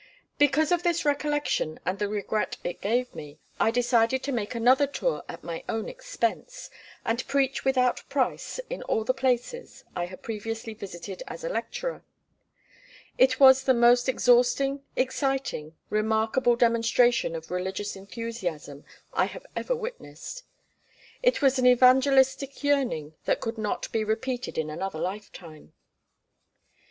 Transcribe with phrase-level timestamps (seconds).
[0.39, 4.87] Because of this recollection and the regret it gave me, I decided to make another
[4.87, 6.71] tour at my own expense,
[7.05, 12.03] and preach without price in all the places I had previously visited as a lecturer.
[13.19, 18.83] It was the most exhausting, exciting, remarkable demonstration of religious enthusiasm
[19.13, 20.45] I have ever witnessed.
[21.21, 25.73] It was an evangelistic yearning that could not be repeated in another life time.